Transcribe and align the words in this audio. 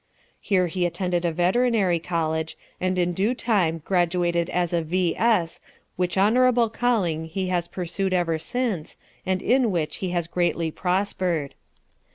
Here 0.39 0.65
he 0.65 0.87
attended 0.87 1.25
a 1.25 1.31
veterinary 1.31 1.99
college, 1.99 2.57
and 2.79 2.97
in 2.97 3.13
due 3.13 3.35
time 3.35 3.83
graduated 3.85 4.49
as 4.49 4.73
a 4.73 4.81
V.S., 4.81 5.59
which 5.95 6.17
honorable 6.17 6.71
calling 6.71 7.25
he 7.25 7.49
has 7.49 7.67
pursued 7.67 8.11
ever 8.11 8.39
since, 8.39 8.97
and 9.27 9.43
in 9.43 9.69
which 9.69 9.97
he 9.97 10.09
has 10.09 10.25
greatly 10.25 10.71
prospered. 10.71 11.53